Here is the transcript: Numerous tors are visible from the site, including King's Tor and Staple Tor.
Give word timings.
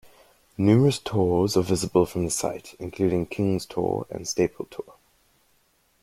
Numerous 0.57 0.97
tors 0.97 1.55
are 1.55 1.61
visible 1.61 2.07
from 2.07 2.25
the 2.25 2.31
site, 2.31 2.73
including 2.79 3.27
King's 3.27 3.67
Tor 3.67 4.07
and 4.09 4.27
Staple 4.27 4.65
Tor. 4.71 4.95